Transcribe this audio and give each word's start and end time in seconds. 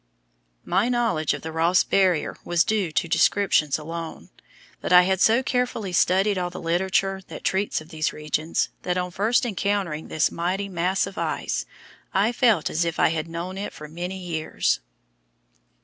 My 0.65 0.89
knowledge 0.89 1.35
of 1.35 1.43
the 1.43 1.51
Ross 1.51 1.83
Barrier 1.83 2.35
was 2.43 2.63
due 2.63 2.91
to 2.91 3.07
descriptions 3.07 3.77
alone; 3.77 4.31
but 4.79 4.91
I 4.91 5.03
had 5.03 5.21
so 5.21 5.43
carefully 5.43 5.93
studied 5.93 6.39
all 6.39 6.49
the 6.49 6.59
literature 6.59 7.21
that 7.27 7.43
treats 7.43 7.81
of 7.81 7.89
these 7.89 8.11
regions, 8.11 8.69
that, 8.81 8.97
on 8.97 9.11
first 9.11 9.45
encountering 9.45 10.07
this 10.07 10.31
mighty 10.31 10.69
mass 10.69 11.05
of 11.05 11.19
ice, 11.19 11.67
I 12.15 12.31
felt 12.31 12.67
as 12.67 12.83
if 12.83 12.99
I 12.99 13.09
had 13.09 13.27
known 13.27 13.59
it 13.59 13.73
for 13.73 13.87
many 13.87 14.17
years. 14.17 14.79